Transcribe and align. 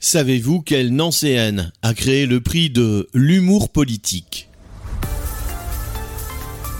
Savez-vous 0.00 0.60
quelle 0.60 0.94
Nancéenne 0.94 1.72
a 1.82 1.92
créé 1.92 2.26
le 2.26 2.40
prix 2.40 2.70
de 2.70 3.08
l'humour 3.14 3.68
politique? 3.68 4.48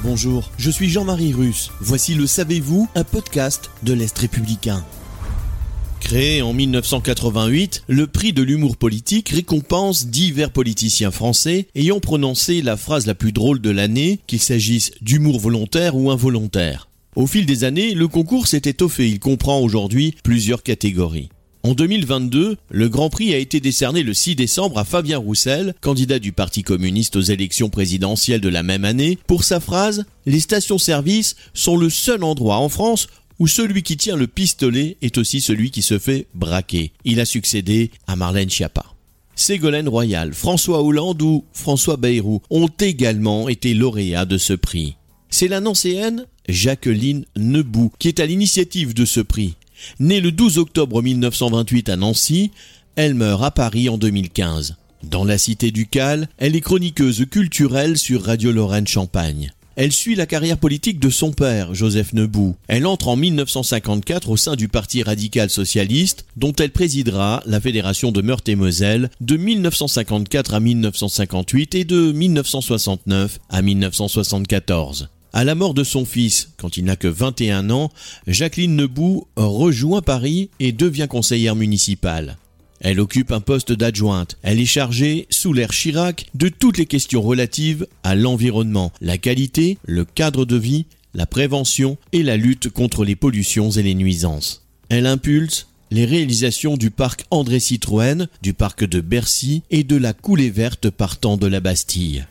Bonjour, 0.04 0.52
je 0.56 0.70
suis 0.70 0.88
Jean-Marie 0.88 1.32
Russe. 1.32 1.72
Voici 1.80 2.14
le 2.14 2.28
Savez-vous, 2.28 2.88
un 2.94 3.02
podcast 3.02 3.70
de 3.82 3.92
l'Est 3.92 4.16
républicain. 4.16 4.84
Créé 5.98 6.42
en 6.42 6.52
1988, 6.52 7.82
le 7.88 8.06
prix 8.06 8.32
de 8.32 8.42
l'humour 8.42 8.76
politique 8.76 9.30
récompense 9.30 10.06
divers 10.06 10.52
politiciens 10.52 11.10
français 11.10 11.66
ayant 11.74 11.98
prononcé 11.98 12.62
la 12.62 12.76
phrase 12.76 13.06
la 13.06 13.16
plus 13.16 13.32
drôle 13.32 13.60
de 13.60 13.70
l'année, 13.70 14.20
qu'il 14.28 14.40
s'agisse 14.40 14.92
d'humour 15.00 15.40
volontaire 15.40 15.96
ou 15.96 16.12
involontaire. 16.12 16.88
Au 17.16 17.26
fil 17.26 17.46
des 17.46 17.64
années, 17.64 17.94
le 17.94 18.06
concours 18.06 18.46
s'est 18.46 18.62
étoffé, 18.66 19.08
il 19.08 19.18
comprend 19.18 19.58
aujourd'hui 19.58 20.14
plusieurs 20.22 20.62
catégories. 20.62 21.30
En 21.68 21.74
2022, 21.74 22.56
le 22.70 22.88
Grand 22.88 23.10
Prix 23.10 23.34
a 23.34 23.36
été 23.36 23.60
décerné 23.60 24.02
le 24.02 24.14
6 24.14 24.36
décembre 24.36 24.78
à 24.78 24.86
Fabien 24.86 25.18
Roussel, 25.18 25.74
candidat 25.82 26.18
du 26.18 26.32
Parti 26.32 26.62
communiste 26.62 27.14
aux 27.16 27.20
élections 27.20 27.68
présidentielles 27.68 28.40
de 28.40 28.48
la 28.48 28.62
même 28.62 28.86
année, 28.86 29.18
pour 29.26 29.44
sa 29.44 29.60
phrase 29.60 30.06
«Les 30.24 30.40
stations-service 30.40 31.36
sont 31.52 31.76
le 31.76 31.90
seul 31.90 32.24
endroit 32.24 32.56
en 32.56 32.70
France 32.70 33.08
où 33.38 33.46
celui 33.46 33.82
qui 33.82 33.98
tient 33.98 34.16
le 34.16 34.26
pistolet 34.26 34.96
est 35.02 35.18
aussi 35.18 35.42
celui 35.42 35.70
qui 35.70 35.82
se 35.82 35.98
fait 35.98 36.26
braquer. 36.32 36.92
Il 37.04 37.20
a 37.20 37.26
succédé 37.26 37.90
à 38.06 38.16
Marlène 38.16 38.48
Schiappa. 38.48 38.86
Ségolène 39.34 39.90
Royal, 39.90 40.32
François 40.32 40.82
Hollande 40.82 41.20
ou 41.20 41.44
François 41.52 41.98
Bayrou 41.98 42.40
ont 42.48 42.70
également 42.80 43.46
été 43.50 43.74
lauréats 43.74 44.24
de 44.24 44.38
ce 44.38 44.54
prix. 44.54 44.96
C'est 45.28 45.48
la 45.48 45.60
nancéenne 45.60 46.24
Jacqueline 46.48 47.26
Nebou 47.36 47.92
qui 47.98 48.08
est 48.08 48.20
à 48.20 48.26
l'initiative 48.26 48.94
de 48.94 49.04
ce 49.04 49.20
prix. 49.20 49.56
Née 50.00 50.20
le 50.20 50.32
12 50.32 50.58
octobre 50.58 51.02
1928 51.02 51.88
à 51.88 51.96
Nancy, 51.96 52.50
elle 52.96 53.14
meurt 53.14 53.42
à 53.42 53.50
Paris 53.50 53.88
en 53.88 53.98
2015. 53.98 54.76
Dans 55.04 55.24
la 55.24 55.38
cité 55.38 55.70
ducale, 55.70 56.28
elle 56.38 56.56
est 56.56 56.60
chroniqueuse 56.60 57.24
culturelle 57.30 57.98
sur 57.98 58.24
Radio 58.24 58.50
Lorraine 58.50 58.88
Champagne. 58.88 59.52
Elle 59.80 59.92
suit 59.92 60.16
la 60.16 60.26
carrière 60.26 60.58
politique 60.58 60.98
de 60.98 61.08
son 61.08 61.30
père, 61.30 61.72
Joseph 61.72 62.12
Nebou. 62.12 62.56
Elle 62.66 62.84
entre 62.84 63.06
en 63.06 63.14
1954 63.14 64.28
au 64.28 64.36
sein 64.36 64.56
du 64.56 64.66
Parti 64.66 65.04
radical 65.04 65.50
socialiste, 65.50 66.26
dont 66.36 66.52
elle 66.58 66.72
présidera 66.72 67.44
la 67.46 67.60
Fédération 67.60 68.10
de 68.10 68.20
Meurthe-et-Moselle 68.20 69.08
de 69.20 69.36
1954 69.36 70.54
à 70.54 70.58
1958 70.58 71.76
et 71.76 71.84
de 71.84 72.10
1969 72.10 73.38
à 73.48 73.62
1974. 73.62 75.10
À 75.38 75.44
la 75.44 75.54
mort 75.54 75.72
de 75.72 75.84
son 75.84 76.04
fils, 76.04 76.50
quand 76.56 76.76
il 76.78 76.84
n'a 76.84 76.96
que 76.96 77.06
21 77.06 77.70
ans, 77.70 77.92
Jacqueline 78.26 78.74
Nebou 78.74 79.28
rejoint 79.36 80.02
Paris 80.02 80.50
et 80.58 80.72
devient 80.72 81.06
conseillère 81.08 81.54
municipale. 81.54 82.38
Elle 82.80 82.98
occupe 82.98 83.30
un 83.30 83.38
poste 83.38 83.70
d'adjointe. 83.70 84.36
Elle 84.42 84.58
est 84.58 84.66
chargée, 84.66 85.28
sous 85.30 85.52
l'ère 85.52 85.70
Chirac, 85.70 86.26
de 86.34 86.48
toutes 86.48 86.76
les 86.76 86.86
questions 86.86 87.22
relatives 87.22 87.86
à 88.02 88.16
l'environnement, 88.16 88.90
la 89.00 89.16
qualité, 89.16 89.78
le 89.86 90.04
cadre 90.04 90.44
de 90.44 90.56
vie, 90.56 90.86
la 91.14 91.26
prévention 91.26 91.98
et 92.10 92.24
la 92.24 92.36
lutte 92.36 92.68
contre 92.68 93.04
les 93.04 93.14
pollutions 93.14 93.70
et 93.70 93.84
les 93.84 93.94
nuisances. 93.94 94.66
Elle 94.88 95.06
impulse 95.06 95.68
les 95.92 96.04
réalisations 96.04 96.76
du 96.76 96.90
parc 96.90 97.26
André 97.30 97.60
Citroën, 97.60 98.26
du 98.42 98.54
parc 98.54 98.84
de 98.84 99.00
Bercy 99.00 99.62
et 99.70 99.84
de 99.84 99.94
la 99.94 100.14
coulée 100.14 100.50
verte 100.50 100.90
partant 100.90 101.36
de 101.36 101.46
la 101.46 101.60
Bastille. 101.60 102.26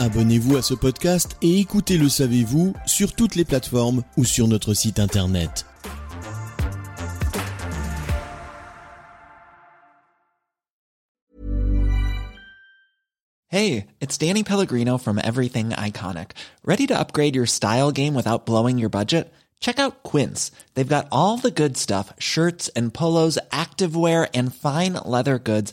Abonnez-vous 0.00 0.56
à 0.56 0.62
ce 0.62 0.74
podcast 0.74 1.36
et 1.42 1.58
écoutez 1.58 1.98
Le 1.98 2.08
Savez-vous 2.08 2.72
sur 2.86 3.14
toutes 3.14 3.34
les 3.34 3.44
plateformes 3.44 4.04
ou 4.16 4.24
sur 4.24 4.46
notre 4.46 4.72
site 4.72 5.00
internet. 5.00 5.66
Hey, 13.48 13.88
it's 14.00 14.16
Danny 14.16 14.44
Pellegrino 14.44 14.98
from 14.98 15.18
Everything 15.18 15.70
Iconic. 15.70 16.30
Ready 16.64 16.86
to 16.86 16.94
upgrade 16.96 17.34
your 17.34 17.46
style 17.46 17.90
game 17.90 18.14
without 18.14 18.46
blowing 18.46 18.78
your 18.78 18.90
budget? 18.90 19.32
Check 19.58 19.80
out 19.80 20.04
Quince. 20.04 20.52
They've 20.74 20.86
got 20.88 21.08
all 21.10 21.38
the 21.38 21.50
good 21.50 21.76
stuff 21.76 22.12
shirts 22.20 22.68
and 22.76 22.94
polos, 22.94 23.36
activewear, 23.50 24.28
and 24.32 24.54
fine 24.54 24.92
leather 25.04 25.40
goods, 25.40 25.72